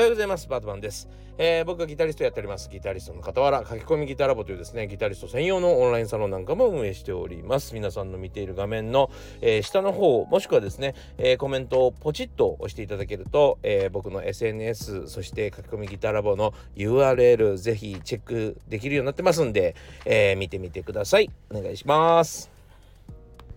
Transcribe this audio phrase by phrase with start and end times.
[0.00, 0.48] はようございます。
[0.48, 1.08] バートマンです。
[1.36, 2.70] えー、僕はギタリストやっております。
[2.70, 7.74] ギタリストの傍ら、書き込みギターラボというですね、ギタリスト専用のオンラインサロンなんかも運営しております。
[7.74, 9.10] 皆さんの見ている画面の、
[9.42, 21.28] えー、下の方、もしくはですね、えー、コメントをポチッと押していただけると、え僕の SNS、そして書き込みギターラボの URL、ぜひチェックできるようになってますんで、え見てみてください。
[21.50, 22.50] お願いします。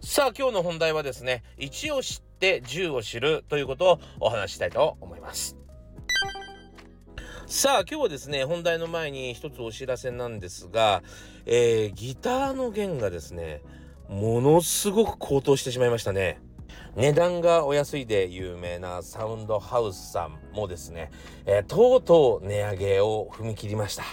[0.01, 5.62] さあ、今日の本題はですね、1を知って10を知るということをお話したいと思います。
[7.55, 11.03] さあ今日はですね本題の前に一つお知らせなんですが、
[11.45, 13.61] えー、ギターの弦がですね
[14.09, 16.41] ものすごく高騰してしまいましたね。
[16.95, 21.11] 値段がお安いで有名なサウンドハウスさんもですね、
[21.45, 24.03] えー、とうとう値上げを踏み切りました。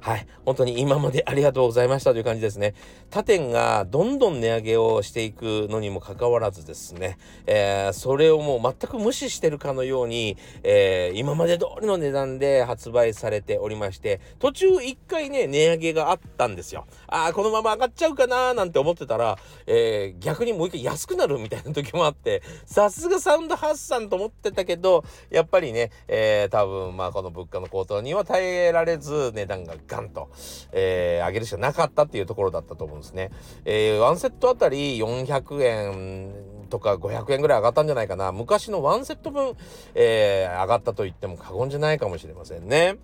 [0.00, 0.26] はい。
[0.44, 2.74] 本当に今までありがとうございましたという感じですね。
[3.10, 16.86] 他店がどんどん値上げをしていくのにもかかわらずですね、えー、それをもう全く無視してるかのように、えー、今まで通りの値段で発売されておりまして、途中一回ね、値上げがあったんですよ。
[17.08, 30.28] ああ、このまま上がっちゃうかなーなんて思ってたら、えー、逆にもう一回安くなるみたいな時もあって、さすがサウンドハウスさんと思ってたけど、やっぱりね、えー、多分まあこの物価の高騰には耐えられず値段がガンと、
[30.72, 33.30] えー、上げるしかなかったっていうところだったと思うんですね。
[33.64, 36.32] えー、ワンセットあたり400円
[36.68, 38.30] とか500円ぐらい上がったんじゃないかな。
[38.30, 39.56] 昔のワンセット分、
[39.94, 42.98] えー、上がったと言っても過言じゃないかもしれませんね。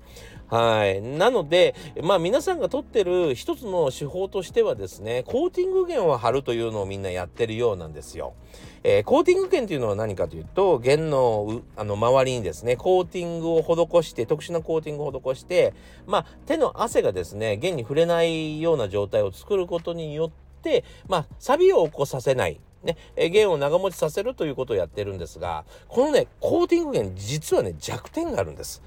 [0.49, 1.01] はい。
[1.01, 8.35] なので、まあ皆さんが取ってる一つの手法としてはですね、コーティング弦を貼るというのをみんなやってるようなんですよ。
[8.83, 15.73] えー、コーティング弦というのは何かというと、弦のあの周りにですね、コーティングを施して、特殊なコーティングを施して、
[16.07, 20.31] まあ手の汗がですね、弦に触れないような状態を作ることによっ
[20.63, 22.61] て、まあ錆を起こさせない。
[22.85, 28.83] ね、え弦を長持ちさせるということをやってるんですが、このね、コーティング弦、実はね、弱点があるんです。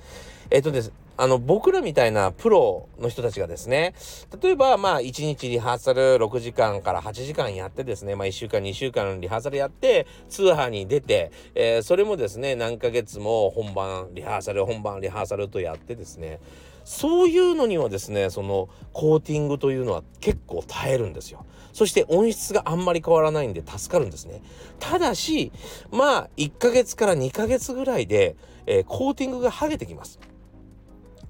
[0.51, 3.95] えっ、ー、とです、あの、僕らみたいなプロの人たちがですね、
[4.41, 16.39] 例えば、まあ、1日リハーサル6時間から8時間やってですね、まあ、1週間、2週間リハーサルやって、通販に出て、えー、それもですね、何ヶ月も本番、リハーサル、本番、リハーサルとやってですね、
[16.85, 21.45] そういうのにはですね、そのコーティングというのは結構耐えるんですよ。
[21.73, 24.41] そして音質があんまり変わらないんで助かるんですね。
[24.79, 25.51] ただし、
[25.91, 28.35] まあ、1ヶ月から2ヶ月ぐらいで、
[28.67, 30.19] えー、コーティングが剥げてきます。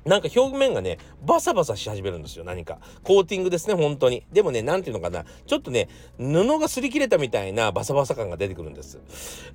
[0.08, 2.80] なんか表面がね、バサバサし始めるんですよ、何か。
[3.04, 4.26] コーティングですね、本当に。
[4.32, 9.00] でもね、なんていうのかな、ちょっとね、布が擦り切れたみたいなバサバサ感が出てくるんです。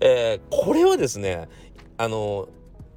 [0.01, 1.49] えー、これはですね、
[1.97, 2.49] あの、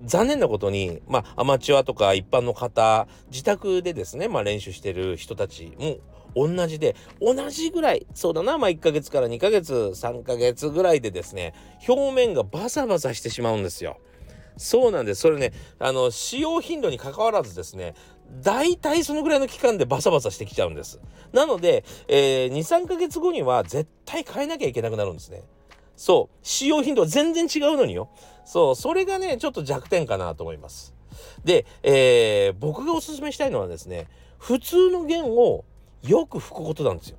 [0.04, 5.98] 残念なことに、まあ、アマチュアとか一般の方、自宅でですね、まあ、練習してる人たちも
[6.36, 11.54] 同じで、同じぐらい、そうだな、まあ、1ヶ月から2ヶ月、3ヶ月ぐらいでですね、
[11.88, 13.98] 表面がバサバサしてしまうんですよ。
[14.58, 15.22] そうなんです。
[15.22, 17.94] それね、あの、使用頻度に関わらずですね、
[18.42, 21.00] 大体そのぐらいの期間でバサバサしてきちゃうんです。
[21.34, 25.44] なので、えー、2、3ヶ月後には絶対変えなきゃいけなくなるんですね。
[25.96, 26.38] そう。
[26.42, 28.10] 使用頻度は全然違うのによ。
[28.46, 28.76] そう。
[28.76, 30.94] それがね、ちょっと弱点かなと思います。
[31.44, 34.08] で、えー、僕がおすすめしたいのはですね、
[34.40, 35.64] 普通の弦を
[36.04, 37.18] よく吹くことなんですよ。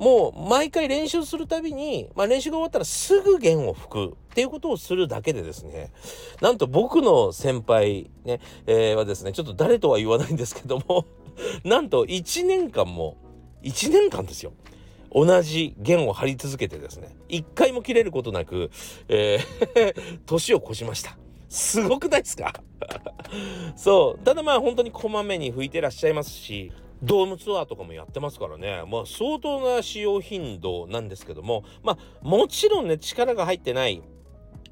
[0.00, 5.92] もう毎回練習するたびに、まあ、練習が終わったらすぐ弦を吹くっていうことをするだけでですね、
[6.40, 11.04] なんと僕の先輩ね、えー、はですね、ちょっと誰とは言わないんですけども
[11.64, 13.18] なんと1年間も、
[13.62, 14.52] 1年間ですよ。
[15.12, 18.70] 同じ弦を張り続けてですね、一回も切れることなく、
[19.08, 19.94] えー
[20.24, 21.18] 年を越しました。
[21.50, 22.54] すごくないですか？
[23.76, 24.24] そう。
[24.24, 26.72] ただまあ本当にこまめに吹いてらっしゃいますし、
[27.02, 34.02] ドームツアーとかもやってますからね、まあ、相当な使用頻度なんですけども、まあ、もちろんね、力が入ってない、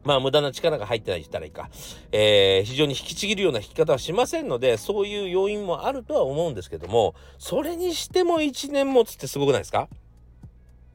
[0.05, 1.69] まあ無駄な力が入ってないって言ったらいいか、
[2.13, 9.89] えー、非常に引きちぎるような弾き方はしませんので、そういう要因もあるとは思うんですけども、それにしても1年持つってすごくないですか？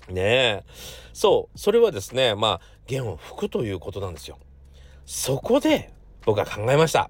[0.10, 0.64] ねえ。
[1.14, 4.38] そう、それはですね、まあ、弦を吹くということなんですよ。
[5.06, 5.94] そこで、
[6.26, 7.10] 僕は考えました。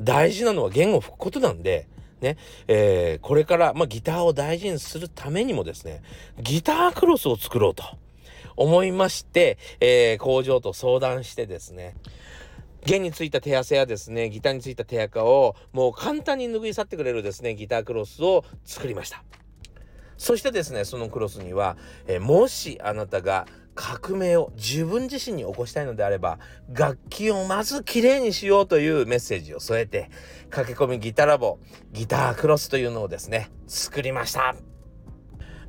[0.00, 1.88] 大事なのは弦を吹くことなんで、
[2.24, 2.36] ね、
[2.66, 6.02] えー、これから、まあ、ギターを大事にするためにもですね、
[6.40, 7.84] ギタークロスを作ろうと
[8.56, 11.94] 思いまして、えー、工場と相談してですね、
[12.84, 19.22] 弦についた手汗やですね、ギターについた手垢をもう簡単に拭い去ってくれるですね、ギタークロスを作りました。
[20.16, 26.38] そしてですね、そのクロスには、えー、もしあなたが革命を自分自身に起こしたいのであれば、
[26.72, 30.10] 楽器をまずきれいにしようというメッセージを添えて、
[30.50, 31.58] 駆け込みギタラボ、
[31.92, 34.73] ギタークロスというのをですね、作りました。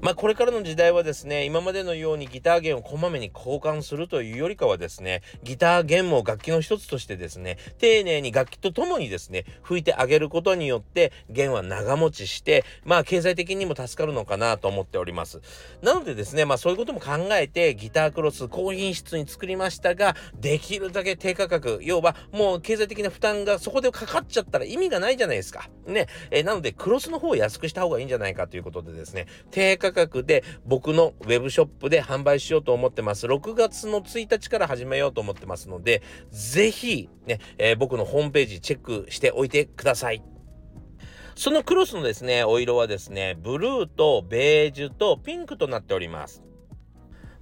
[0.02, 15.42] まあこれからの時代はですね、今までのようにギター弦をこまめに交換するというよりかはですね、ギター弦も楽器の一つとしてですね、丁寧に楽器とともにですね、吹いてあげることによって弦は長持ちして、まあ経済的にも助かるのかなと思っております。
[15.82, 25.70] なのでですね、まあそういうことも考えてギタークロス高品質に作りましたが、できるだけ低価格、要はもう経済的な負担がそこでかかっちゃったら意味がないじゃないですか。
[25.88, 26.08] ね。
[26.32, 33.28] えー、なのでクロスの方を安くした方がいいんじゃないかということでですね、低価価格で僕のウェブショップで販売しようと思ってます。
[33.28, 36.02] 6月の1日から始めようと思ってますので、
[36.32, 40.24] ぜひね、えー、僕のホームページチェックしておいてください。
[41.36, 46.42] そのクロスのですね、お色はですね、ブルーとベージュとピンクとなっております。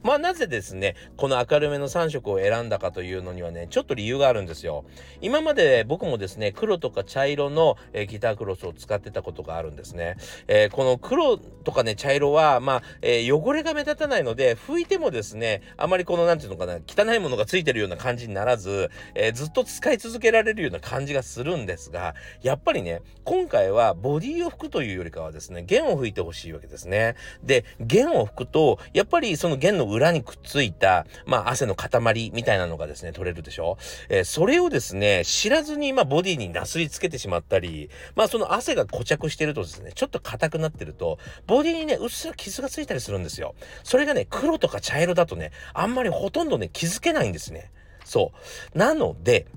[0.03, 4.83] まあなぜですね、この明るめの3色を選んだかというのにはね、ちょっと理由があるんですよ。
[5.21, 10.17] 今まで僕もですね、黒とか茶色の、え、ギタークロスを使ってたことがあるんですね。
[10.47, 27.15] えー、この黒とかね、茶色は、まあ、えー、汚れが目立たないので、拭いてもですね、あまりこの、なんていうのかな、汚いものがついてるような感じにならず、えずっと使い続けられるような感じがするんですが、やっぱりね、今回はボディを拭くというよりかはですね、弦を拭いてほしいわけですね。
[27.43, 33.77] で、弦を拭くと、やっぱりその弦の裏にくっついた、まあ、汗の塊みたいなのがですね、取れるでしょ？
[34.09, 43.55] えー、それをですね、知らずに、まあ、ボディになすりつけてしまったり、まあ、その汗が固着してるとですね、ちょっと硬くなってると、ボディにね、うっすら傷がついたりするんですよ。
[43.83, 47.71] それがね、黒とか茶色だとね、あんまりほとんどね、気づけないんですね。
[48.05, 48.31] そ
[48.75, 48.77] う。
[48.77, 49.47] なので、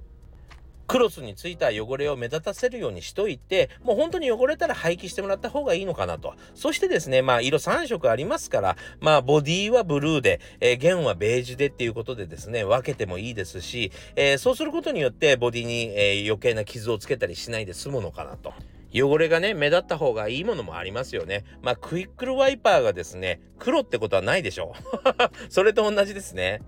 [0.86, 6.34] クロスについた汚れを目立たせるようにしといて、もう本当に汚れたら廃棄してもらった方がいいのかなと。
[6.54, 18.52] そしてですね、まあ色3色ありますから、まあボディはブルーで、えー、弦はベージュでっていうことでですね、分けてもいいですし、えー、そうすることによってボディに、えー、余計な傷をつけたりしないで済むのかなと。
[18.94, 21.44] 汚れがね、目立った方がいいものもありますよね。
[21.60, 24.74] まあ、クイックルワイパーがですね、黒ってことはないでしょ
[25.04, 25.50] う。
[25.52, 26.62] それと同じですね。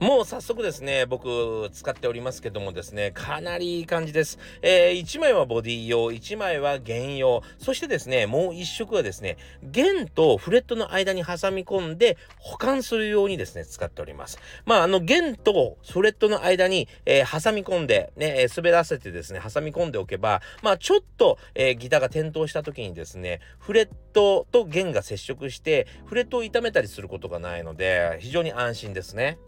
[0.00, 4.38] もう早速ですね、僕使っておりますけどもですね、かなりいい感じです。
[4.60, 14.38] えー、1枚はボディ用、1枚は弦用、そしてですね、もう1色はですね、弦とフレットの間に挟み込んで保管するようにですね、使っております。
[14.66, 29.38] まあ、あの弦とフレットの間に、えー、挟み込んで、ね、滑らせてですね、挟み込んでおけば、まあ、ちょっと、えー、ギターが転倒した時にですね、フレットと弦が接触して、フレットを傷めたりすることがないので、非常に安心ですね。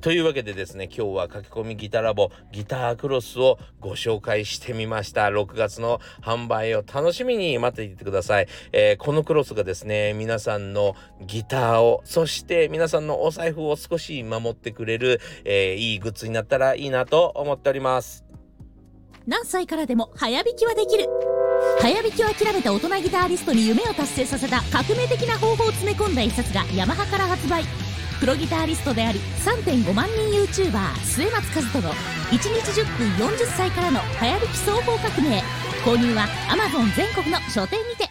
[0.00, 5.26] というわけでですね、今日は書き込みギターラボギタークロスをご紹介してみました。
[5.26, 8.48] 6月の販売を楽しみに待っていてください。
[8.72, 10.94] えー、このクロスがですね、皆さんの
[11.26, 18.24] ギターを、そして皆さんのお財布を少し守ってくれる、えー、いいグッズになったらいいなと思っております。
[19.26, 21.08] 何歳からでも早弾きはできる。
[21.80, 27.93] 早弾きを諦めた大人ギタリストに夢を達成させた革命的な方法を詰め込んだ一冊がヤマハから発売。
[28.20, 35.42] プロギタリストであり3.5万人 YouTuber 末松和人の1日10分40歳からの流行りき双方革命。
[35.84, 38.08] 購入は Amazon 全国の書店にて。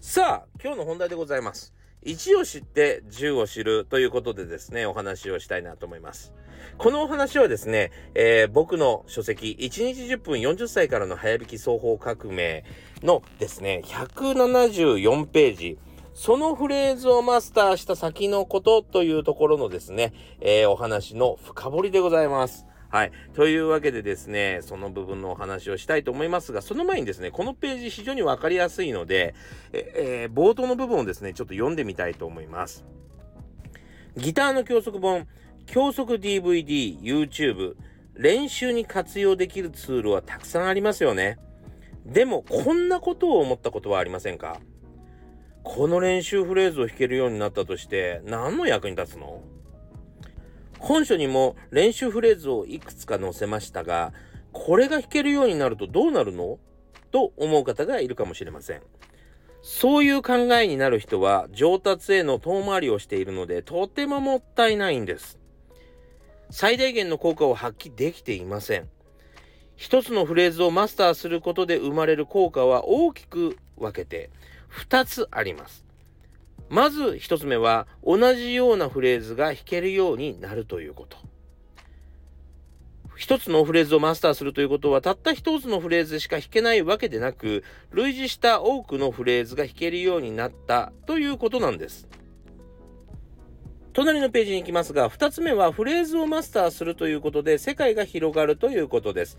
[0.00, 1.74] さあ今日の本題でございます。
[2.04, 6.32] 1を知って10を知るということでですね、お話をしたいなと思います。
[6.78, 12.64] このお話はですね、えー、僕の書籍、1日10分40歳からの早弾き双方革命
[13.02, 15.78] のですね、174ページ、
[16.20, 20.12] そのフレーズをマスターした先のことというところのですね、
[20.42, 22.66] えー、お話の深掘りでございます。
[22.90, 23.12] はい。
[23.32, 29.34] というわけでですね、その部分のお話をしたいと思いますが、その前にですね、このページ非常にわかりやすいので、
[29.72, 32.84] えー、冒頭の部分をですね、ちょっと読んでみたいと思います。
[34.18, 35.26] ギターの教則本、
[35.64, 37.76] 教則 DVD、YouTube、
[38.14, 41.38] 練習に活用できるツールはたくさんありますよね。
[42.04, 44.60] でも、こんなことを思ったことはありませんか？
[45.62, 49.42] この練習フレーズを弾けるようになったとして何の役に立つの？
[50.78, 54.12] 本書にも練習フレーズをいくつか載せましたが、
[54.52, 56.58] これが弾けるようになるとどうなるの？
[57.10, 58.82] と思う方がいるかもしれません。
[59.62, 65.38] そういう考えになる人は上達への遠回りをしているのでとてももったいないんです。
[66.50, 68.88] 最大限の効果を発揮できていません。
[69.76, 74.30] 一つのフレーズをマスターすることで生まれる効果は大きく分けて
[74.70, 75.84] 2つあります。
[76.68, 81.18] まず1つ目は同じようなフレーズが弾けるようになるということ。
[83.16, 92.08] 一つのフレーズをマスターするということはたった一つのフレーズしか弾けないわけでなく類似した多くのフレーズが弾けるようになったということなんです。
[94.00, 99.36] 隣のページに行きますが、2つ目はフレーズをマスターするということで世界が広がるということです。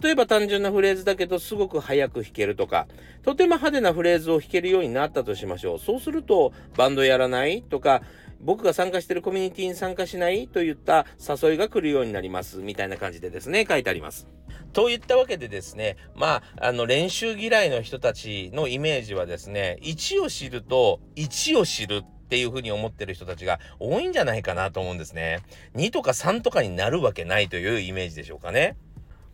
[0.00, 2.86] 例えば単純なフレーズだけどすごく早く弾けるとか、
[3.24, 5.78] とても派手なフレーズを弾けるようになったとしましょう。
[5.80, 8.02] そうすると、バンドやらないとか、
[8.40, 12.58] 僕が参加してるコミュニティに参加しないといった誘いが来るようになります。
[12.58, 14.28] みたいな感じでですね、書いてあります。
[14.72, 25.40] といったわけでですね、まあ、あの、練習嫌いの人たちのイメージはですね、1を知ると、1を知るっていうふうに思ってる人たちが多いんじゃないかなと思うんですね。
[25.74, 28.76] 2とか3とかになるわけないというイメージでしょうかね。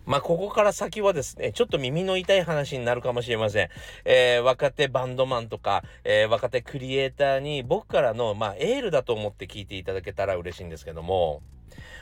[0.07, 3.69] まあ、ここから先はですね、ちょっと耳の痛い話になるかもしれません。
[4.05, 11.43] えー、若手バンドマンとか、えー、若手クリエイターに僕からの、まあ、エールだと思って聞いていただけたら嬉しいんですけども、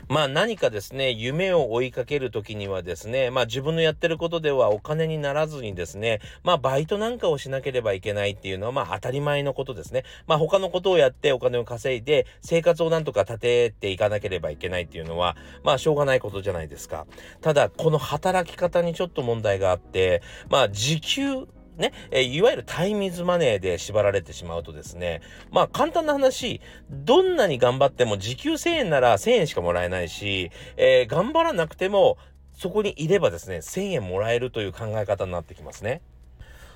[0.07, 10.03] まあ何かですね、夢を追いかけるときにはですね、まあ自分のやってることではお金にならずにですね、まあバイトなんかをしなければいけないっていうのはまあ当たり前のことですね。
[10.27, 17.05] まあ他のことをやってお金を稼いで生活をなんとか立てていかなければいけないっていうのは、まあしょうがないことじゃないですか。
[17.41, 21.47] ただ、この働き方にちょっと問題があって、まあ時給
[21.79, 25.21] ね、えいわゆるタイミズマネーで縛られてしまうとですね、
[25.51, 32.17] まあ簡単な話、どんなに頑張っても時給1000円なら1000円しかもらえないし、えー、頑張らなくても
[32.53, 36.01] そこにいればですね、1000円もらえるという考え方になってきますね。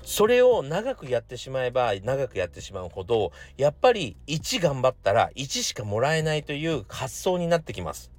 [0.02, 8.13] それを長くやってしまえば長くやってしまうほど、やっぱり1頑張ったら1しかもらえないという発想になってきます。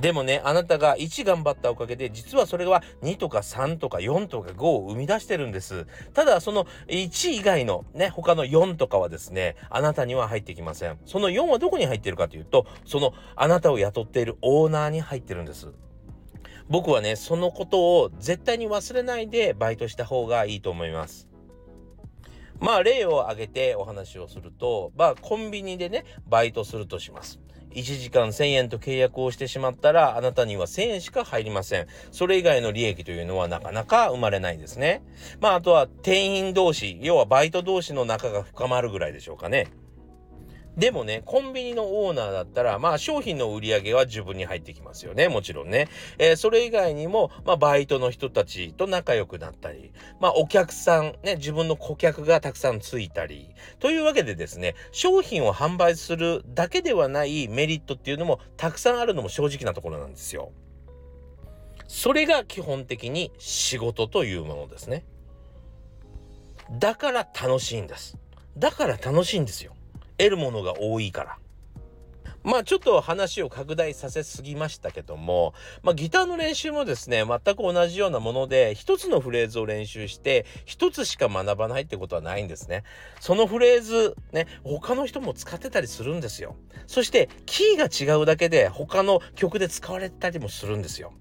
[0.00, 5.86] でもね、あなたが1頑張ったおかげで、実はそれは2とか3とか4とか5を生み出してるんです。
[6.14, 10.98] ただ、その1以外のね、他の4とかはですね、あなたには入ってきません。
[11.06, 15.72] その4はどこに入ってるかというと、そのあなたを雇っているオーナーに入ってるんです。
[16.68, 21.28] 僕はね、そのことを絶対に忘れないでバイトした方がいいと思います。
[22.58, 27.38] まあ例を挙げてお話をすると、まあコンビニでね、バイトするとします。
[27.74, 31.86] 1時間1000円と契約をしてしまったら、あなたには1000円しか入りません。
[32.12, 35.02] それ以外の利益というのはなかなか生まれないですね。
[35.40, 39.68] まあ、あとは店員同士、要はバイト同士の仲が深まるぐらいでしょうかね。
[40.76, 45.28] でもね、コンビニのオーナーだったら、まあ商品の売り上げは自分に入ってきますよね。
[45.28, 45.88] もちろんね。
[46.18, 60.50] えー、それ以外にも、まあバイトの人たちと仲良くなったり、まあお客さん、ね、自分の顧客がたくさんついたり、というわけでですね、商品を販売するだけではないメリットっていうのもたくさんあるのも正直なところなんですよ。
[61.86, 65.04] それが基本的に仕事というものですね。
[66.72, 68.18] だから楽しいんです。
[68.58, 69.76] だから楽しいんですよ。
[70.18, 71.38] 得るものが多いから。
[72.44, 82.84] まあちょっと話を拡大させすぎましたけども、まあギターの練習もですね、全く同じようなもので、一つのフレーズを練習して、一つしか学ばないってことはないんですね。
[83.18, 86.56] そのフレーズ、ね、他の人も使ってたりするんですよ。
[86.86, 91.14] そして、キーが違うだけで、他の曲で使われたりもするんですよ。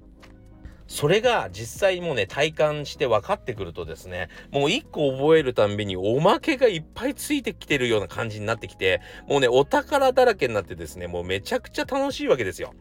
[0.88, 12.74] それが実際もうね、体感して分かってくるとですね、もう一個覚えるたんびにおまけがいっぱいついてきてるような感じになってきて、もうね、お宝だらけになってですね、もうめちゃくちゃ楽しいわけですよ。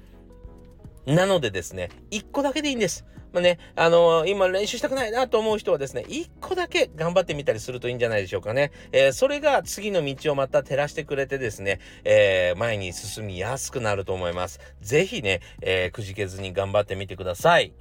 [1.07, 3.05] なのでですね、一個だけでいいんです。
[3.33, 8.73] まあね、あのー、今練習したくないなと思う人はですね、一個だけ頑張ってみたりするといいんじゃないでしょうかね。
[8.93, 14.61] えー、それが次の道をまた照らしてくれてですね、えー、前に進みやすくなると思います。
[14.83, 17.73] ぜひね、えくじけずに頑張ってみてください。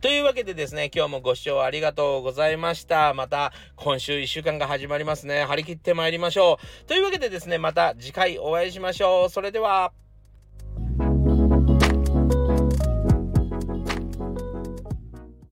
[0.00, 3.14] というわけでですね、今日もご視聴ありがとうございました。
[3.14, 5.44] また、今週1週間が始まりますね。
[5.44, 6.86] 張り切って参りましょう。
[6.86, 9.28] というわけでですね、また次回お会いしましょう。
[9.28, 9.92] それでは。